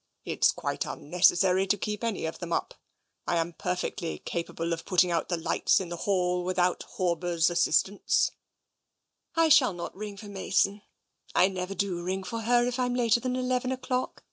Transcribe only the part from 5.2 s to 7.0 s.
the lights in the hall without